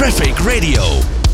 [0.00, 0.82] Traffic Radio.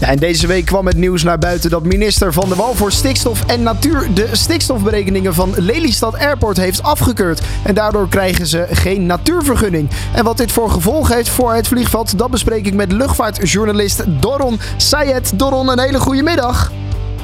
[0.00, 2.92] Ja, en deze week kwam het nieuws naar buiten dat minister Van der Wal voor
[2.92, 7.40] Stikstof en Natuur de stikstofberekeningen van Lelystad Airport heeft afgekeurd.
[7.64, 9.88] En daardoor krijgen ze geen natuurvergunning.
[10.14, 14.60] En wat dit voor gevolg heeft voor het vliegveld, dat bespreek ik met luchtvaartjournalist Doron
[14.76, 15.38] Sayed.
[15.38, 16.72] Doron, een hele goede middag.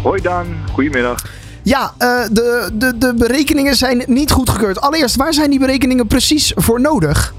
[0.02, 1.24] Hoi Daan, goedemiddag.
[1.62, 4.80] Ja, uh, de, de, de berekeningen zijn niet goedgekeurd.
[4.80, 7.34] Allereerst, waar zijn die berekeningen precies voor nodig?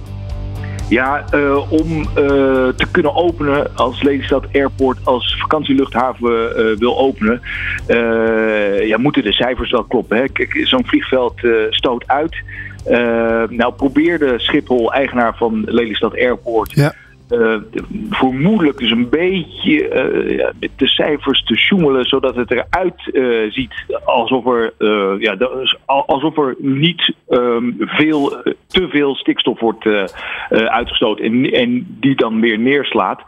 [0.94, 2.06] Ja, uh, om uh,
[2.68, 7.42] te kunnen openen als Lelystad Airport als vakantieluchthaven uh, wil openen,
[8.88, 10.18] ja, moeten de cijfers wel kloppen.
[10.18, 10.28] Hè?
[10.28, 12.36] Kijk, zo'n vliegveld stoot uit.
[13.50, 16.94] nou probeerde Schiphol, eigenaar van Lelystad Airport, ja
[17.30, 17.56] uh,
[18.10, 23.52] vermoedelijk dus een beetje uh, ja, met de cijfers te sjoemelen, zodat het eruit uh,
[23.52, 23.74] ziet
[24.06, 24.74] alsof er,
[25.20, 25.38] ja,
[25.86, 29.86] alsof er niet um, veel, te veel stikstof wordt
[30.50, 33.22] uitgestoten en, die dan weer neerslaat.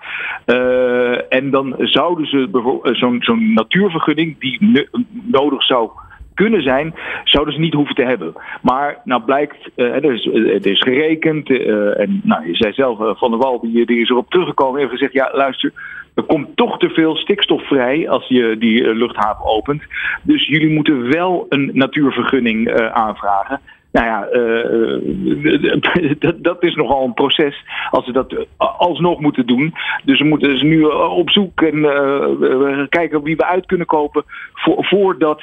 [1.29, 2.47] en dan zouden ze
[2.81, 4.87] zo'n zo'n natuurvergunning die
[5.31, 5.89] nodig zou
[6.35, 8.33] kunnen zijn, zouden ze niet hoeven te hebben.
[8.61, 11.49] Maar nou blijkt, uh, er, is, het is gerekend.
[11.49, 14.79] Uh, en nou, je zei zelf, Van der Wal, die, die is erop teruggekomen en
[14.79, 15.73] heeft gezegd: ja, luister.
[16.15, 19.81] Er komt toch te veel stikstof vrij als je die luchthaven opent.
[20.23, 23.61] Dus jullie moeten wel een natuurvergunning aanvragen.
[23.95, 29.73] Nou ja, uh, dat, dat, is nogal een proces als ze dat alsnog moeten doen.
[30.03, 31.81] Dus we moeten dus nu op zoek en
[32.89, 34.23] kijken wie we uit kunnen kopen
[34.53, 35.41] voor, voordat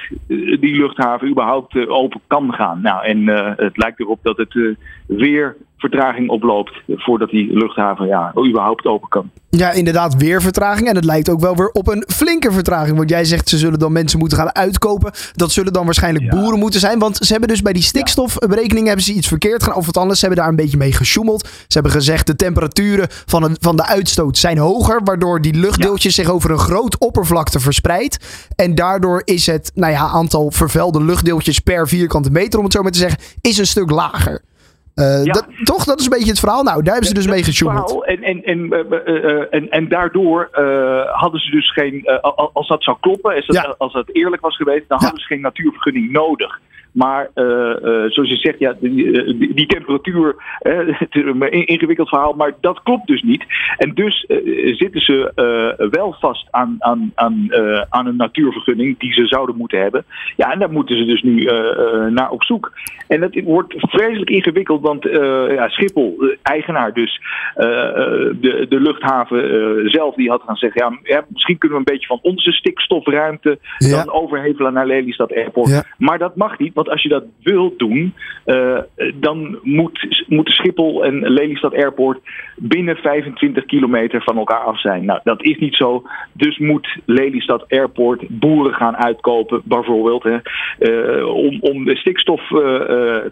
[0.60, 2.80] die luchthaven überhaupt open kan gaan.
[2.80, 8.86] Nou, en het lijkt erop dat het weer vertraging oploopt voordat die luchthaven ja, überhaupt
[8.86, 9.30] open kan.
[9.56, 10.88] Ja, inderdaad, weer vertraging.
[10.88, 12.96] En het lijkt ook wel weer op een flinke vertraging.
[12.96, 15.12] Want jij zegt ze zullen dan mensen moeten gaan uitkopen.
[15.32, 16.98] Dat zullen dan waarschijnlijk boeren moeten zijn.
[16.98, 19.78] Want ze hebben dus bij die stikstofberekeningen hebben ze iets verkeerd gedaan.
[19.78, 21.42] Of wat anders, ze hebben daar een beetje mee gesjoemeld.
[21.42, 25.00] Ze hebben gezegd de temperaturen van, een, van de uitstoot zijn hoger.
[25.04, 28.46] Waardoor die luchtdeeltjes zich over een groot oppervlakte verspreidt.
[28.56, 32.82] En daardoor is het nou ja, aantal vervuilde luchtdeeltjes per vierkante meter, om het zo
[32.82, 34.42] maar te zeggen, is een stuk lager.
[34.94, 35.32] Uh, ja.
[35.32, 35.84] dat, toch?
[35.84, 36.62] Dat is een beetje het verhaal.
[36.62, 38.04] Nou, daar hebben ze dus mee gesjoemeld.
[38.04, 38.58] En, en, en,
[39.06, 40.48] uh, en, en daardoor
[41.12, 42.20] hadden ze dus geen...
[42.52, 43.74] als dat zou kloppen, als dat, ja.
[43.78, 44.88] als dat eerlijk was geweest...
[44.88, 45.04] dan ja.
[45.04, 46.60] hadden ze geen natuurvergunning nodig.
[46.92, 51.66] Maar uh, uh, zoals je zegt, ja, die, die, die temperatuur, uh, het is een
[51.66, 53.44] ingewikkeld verhaal, maar dat klopt dus niet.
[53.76, 54.24] En dus
[54.78, 55.32] zitten ze
[55.90, 57.46] wel vast aan, aan, aan,
[57.88, 60.04] aan een natuurvergunning die ze zouden moeten hebben.
[60.36, 61.44] Ja, en daar moeten ze dus nu
[62.10, 62.72] naar op zoek.
[63.08, 65.02] En dat wordt vreselijk ingewikkeld, want
[65.48, 67.20] ja, Schiphol, eigenaar dus,
[67.54, 72.18] de, de luchthaven zelf, die had gaan zeggen, ja, misschien kunnen we een beetje van
[72.22, 74.04] onze stikstofruimte ja.
[74.04, 75.68] dan overhevelen naar Lelystad Airport.
[75.68, 75.82] Ja.
[75.98, 78.14] Maar dat mag niet, want als je dat wilt doen,
[78.46, 78.78] uh,
[79.14, 82.18] dan moet, moeten Schiphol en Lelystad Airport
[82.56, 85.04] binnen 25 kilometer van elkaar af zijn.
[85.04, 86.02] Nou, dat is niet zo.
[86.32, 90.36] Dus moet Lelystad Airport boeren gaan uitkopen, bijvoorbeeld, hè,
[90.78, 92.58] uh, om, om de stikstof uh,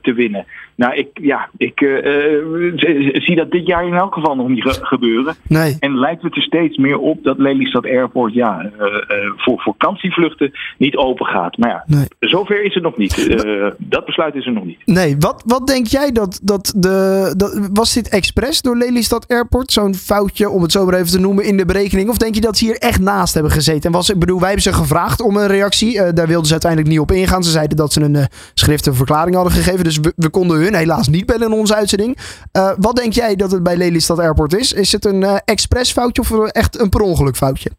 [0.03, 0.47] te winnen.
[0.75, 1.79] Nou, ik, ja, ik
[3.13, 5.35] zie dat dit jaar in elk geval nog niet ge gebeuren.
[5.49, 5.77] Nee.
[5.81, 8.71] En lijkt het er steeds meer op dat Lelystad Airport ja,
[9.37, 11.59] voor vakantievluchten niet open gaat.
[11.59, 12.05] Maar ja, nee.
[12.19, 13.40] zover is het nog niet.
[13.45, 14.79] Uh, dat besluit is er nog niet.
[14.85, 17.33] Nee, wat, wat denk jij dat, dat de.
[17.37, 19.73] Dat, was dit expres door Lelystad Airport?
[19.73, 22.09] Zo'n foutje, om het zo maar even te noemen, in de berekening?
[22.09, 23.83] Of denk je dat ze hier echt naast hebben gezeten?
[23.83, 25.95] En was, ik bedoel, wij hebben ze gevraagd om een reactie.
[25.95, 27.45] Uh, daar wilden ze uiteindelijk niet op ingaan.
[27.45, 28.25] Ze zeiden dat ze een uh,
[28.55, 29.85] schriftelijke verklaring hadden gegeven.
[29.85, 32.19] Dus we, we, konden hun helaas niet bellen in onze uitzending.
[32.79, 34.73] wat denk jij dat het bij Lelystad Airport is?
[34.73, 37.71] Is het een expres foutje of echt een per ongeluk foutje?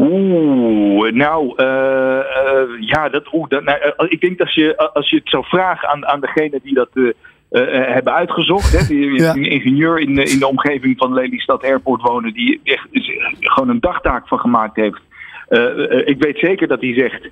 [0.00, 3.78] Oeh, nou, uh, uh, ja, dat, oeh, dat, nou,
[4.08, 6.88] ik denk dat je, als je het zou vragen aan, aan degene die dat
[7.50, 9.34] hebben uitgezocht, hè, die, ja.
[9.34, 12.88] een ingenieur in, in de omgeving van Lelystad Airport wonen, die echt
[13.40, 15.00] gewoon een dagtaak van gemaakt heeft.
[16.04, 17.28] ik weet zeker dat hij zegt,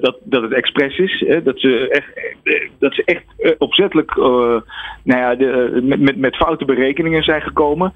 [0.00, 1.24] dat, dat het expres is.
[1.26, 1.42] Hè?
[1.42, 2.38] Dat, ze echt,
[2.78, 4.14] dat ze echt opzettelijk
[5.02, 7.92] nou ja, de, met, met, met foute berekeningen zijn gekomen.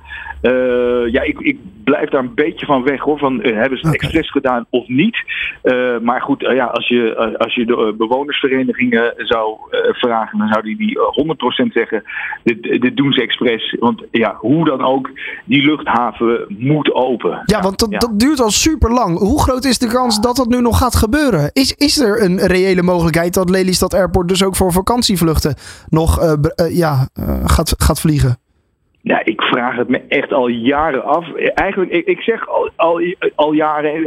[1.10, 3.18] ja, ik, ik blijf daar een beetje van weg hoor.
[3.18, 4.08] Van, hebben ze het okay.
[4.08, 5.16] expres gedaan of niet?
[6.02, 9.56] maar goed, ja, als, je, als je de bewonersverenigingen zou
[9.92, 10.98] vragen, dan zouden die
[11.68, 12.02] 100% zeggen:
[12.42, 13.76] dit, dit doen ze expres.
[13.78, 15.10] Want ja, hoe dan ook,
[15.44, 17.42] die luchthaven moet open.
[17.44, 17.98] Ja, want dat, ja.
[17.98, 19.18] dat duurt al super lang.
[19.18, 21.33] Hoe groot is de kans dat dat nu nog gaat gebeuren?
[21.52, 25.54] Is, is er een reële mogelijkheid dat Lelystad Airport dus ook voor vakantievluchten
[25.88, 28.38] nog uh, uh, ja, uh, gaat, gaat vliegen?
[29.00, 31.34] Ja, ik vraag het me echt al jaren af.
[31.34, 34.02] Eigenlijk, ik, ik zeg al, al, al, jaren,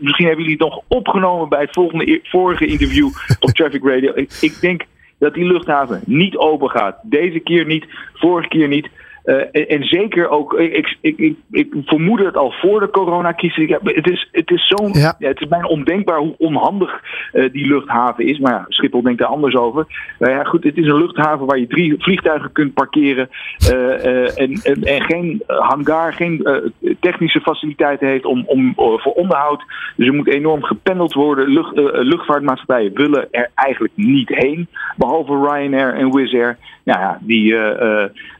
[0.00, 3.06] misschien hebben jullie het nog opgenomen bij het volgende, vorige interview
[3.40, 4.12] op Traffic Radio.
[4.14, 4.82] Ik, ik denk
[5.18, 6.96] dat die luchthaven niet open gaat.
[7.02, 7.84] Deze keer niet,
[8.14, 8.88] vorige keer niet.
[9.24, 13.76] En, en, zeker ook, ik, ik, ik, ik, vermoedde het al voor de coronacrisis.
[13.82, 15.14] het is, het is zo'n, ja.
[15.18, 17.00] het is bijna ondenkbaar hoe onhandig
[17.32, 18.38] die luchthaven is.
[18.38, 19.86] Maar ja, Schiphol denkt er anders over.
[20.18, 23.28] Maar ja, goed, het is een luchthaven waar je drie vliegtuigen kunt parkeren
[23.68, 26.46] en, en, en, geen hangar, geen
[27.00, 29.62] technische faciliteiten heeft om, om, voor onderhoud.
[29.96, 31.48] Dus er moet enorm gependeld worden.
[31.48, 36.56] Lucht, luchtvaartmaatschappijen willen er eigenlijk niet heen, behalve Ryanair en Wizz Air.
[36.84, 37.56] Nou ja, die,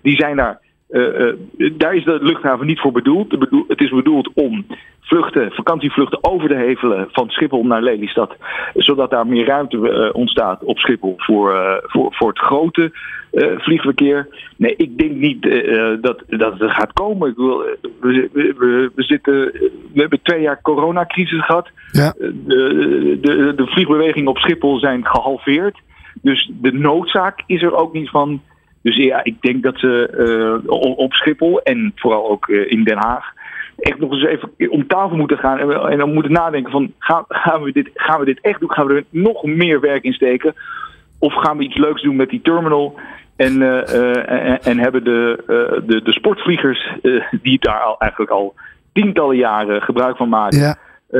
[0.02, 0.62] die zijn daar
[0.94, 1.32] uh,
[1.72, 3.36] daar is de luchthaven niet voor bedoeld.
[3.68, 4.66] Het is bedoeld om
[5.00, 8.36] vluchten, vakantievluchten over de hevelen van Schiphol naar Lelystad.
[8.74, 12.92] Zodat daar meer ruimte uh, ontstaat op Schiphol voor, voor, voor het grote
[13.56, 14.28] vliegverkeer.
[14.56, 15.42] Nee, ik denk niet
[16.00, 17.30] dat, dat het gaat komen.
[17.30, 17.58] Ik wil,
[18.00, 19.34] we, we, we, zitten,
[19.92, 21.70] we hebben twee jaar coronacrisis gehad.
[21.92, 22.14] Ja.
[22.18, 25.80] De, de, de vliegbewegingen op Schiphol zijn gehalveerd.
[26.22, 28.40] Dus de noodzaak is er ook niet van
[28.84, 30.14] dus ja, ik denk dat ze
[30.66, 33.32] uh, op Schiphol en vooral ook uh, in Den Haag
[33.78, 35.58] echt nog eens even om tafel moeten gaan
[35.90, 38.72] en, dan moeten nadenken van gaan, gaan, we dit, gaan we dit echt doen?
[38.72, 40.54] Gaan we er nog meer werk in steken?
[41.18, 42.98] Of gaan we iets leuks doen met die terminal?
[43.36, 45.42] En, en, en, hebben de,
[45.86, 46.92] de, de sportvliegers,
[47.42, 48.54] die daar al, eigenlijk al
[48.92, 50.76] tientallen jaren gebruik van maken, ja.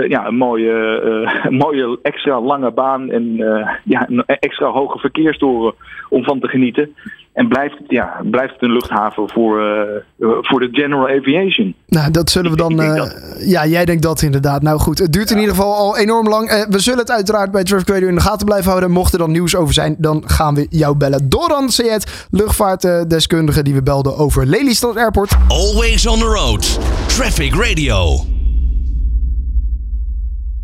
[0.09, 5.75] Ja, een mooie, uh, mooie extra lange baan en uh, ja, een extra hoge verkeerstoren
[6.09, 6.95] om van te genieten.
[7.33, 9.61] En blijft, ja, blijft het een luchthaven voor,
[10.19, 11.75] uh, voor de general aviation.
[11.87, 12.81] Nou, dat zullen we dan.
[12.81, 13.03] Uh,
[13.39, 14.63] ja, jij denkt dat inderdaad.
[14.63, 16.51] Nou goed, het duurt in ieder geval al enorm lang.
[16.51, 18.91] Uh, we zullen het uiteraard bij Traffic Radio in de gaten blijven houden.
[18.91, 21.29] Mocht er dan nieuws over zijn, dan gaan we jou bellen.
[21.29, 25.37] Doran Sayed, luchtvaartdeskundige die we belden over Lelystad Airport.
[25.49, 26.79] Always on the road.
[27.07, 28.34] Traffic Radio.